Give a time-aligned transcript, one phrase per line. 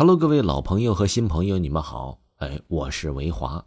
[0.00, 2.20] Hello，各位老朋友和新朋友，你们好。
[2.36, 3.62] 哎，我是维华。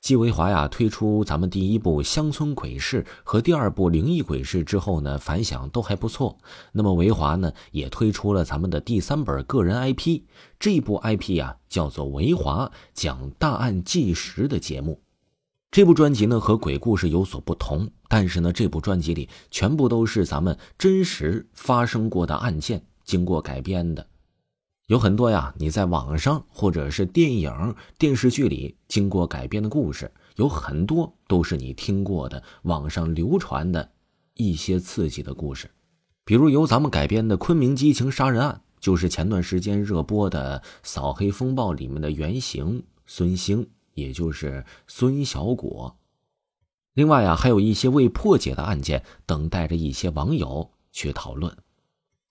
[0.00, 6.38] 继维华呀推出咱们第一部《乡村鬼事》和第二部《灵异鬼事》之后呢，反响都还不错。
[6.72, 10.22] 那么维华呢也推出了咱们的第三本个人 IP，
[10.58, 15.02] 这部 IP 呀叫做维华讲大案纪实的节目。
[15.70, 24.06] 这部专辑呢和鬼故事有所不同，但是呢这部专辑里全部都是咱们真实发生过的案件经过改编的。
[24.86, 33.90] 有很多呀，你在网上或者是电影、电视剧里经过改编的故事，有很多都是你听过的网上流传的
[34.34, 35.68] 一些刺激的故事。
[36.24, 45.96] 比如由咱们改编的《昆明激情杀人案》，就是前段时间热播的《扫黑风暴》里面的原型孙兴，也就是孙小果。
[46.94, 51.56] 另外呀，还有一些未破解的案件，等待着一些网友去讨论。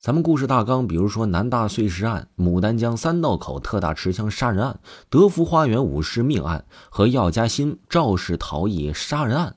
[0.05, 9.55] 咱们故事大纲，比如说南大碎尸案、牡丹江三道口特大持枪杀人案、德福花园五尸命案和药家鑫肇事逃逸杀人案、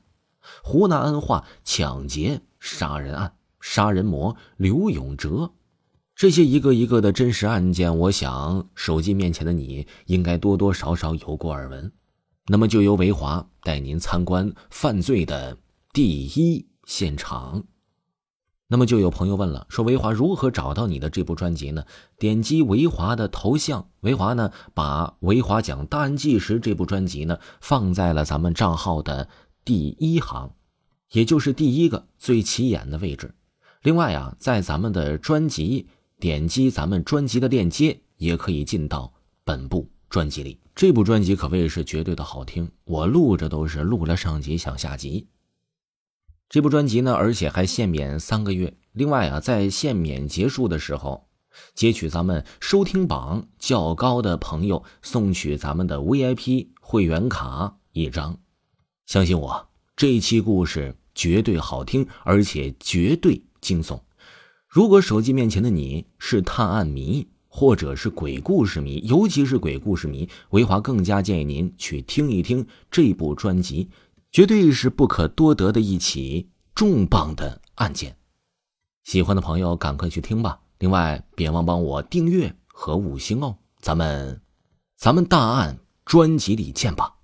[0.62, 5.50] 湖南安化抢劫杀人案、杀人魔刘永哲，
[6.16, 11.92] 这些一个一个的真实案件，我想手机面前的你应该多多少少有过耳闻。
[12.46, 15.58] 那么，就由维华带您参观犯罪的
[15.92, 17.64] 第一现场。
[18.70, 21.84] 那么就有朋友问了，说维华如何找到你的这部专辑呢？
[22.18, 29.26] 点击维华的头像，维华呢把维华讲大案纪实这部专辑呢放在了咱们账号的
[29.64, 30.52] 第一行，
[31.12, 33.34] 也就是第一个最起眼的位置。
[33.80, 35.88] 另外啊，在咱们的专辑
[36.20, 40.60] 点击咱们专辑的链接，也可以进到本部专辑里。
[40.74, 45.26] 这部专辑可谓是绝对的好听，我录着都是录了上集想下集。
[46.48, 48.74] 这部专辑呢，而且还限免三个月。
[48.92, 51.28] 另外啊，在限免结束的时候，
[51.74, 58.38] 截取咱们收听榜较高的朋友送取咱们的 VIP 会员卡一张。
[59.04, 64.00] 相信我，这一期故事绝对好听，而且绝对惊悚。
[64.66, 73.90] 如果手机面前的你是探案迷，或者是鬼故事迷，尤其是鬼故事迷，维华更加建议您去听一听这部专辑。
[74.30, 78.16] 绝对是不可多得的一起重磅的案件，
[79.04, 80.60] 喜欢的朋友赶快去听吧。
[80.78, 83.58] 另外，别忘帮我订阅和五星哦。
[83.80, 84.40] 咱们，
[84.96, 87.17] 咱们大案专辑里见吧。